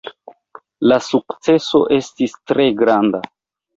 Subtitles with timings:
[0.91, 3.21] La sukceso estis tre granda.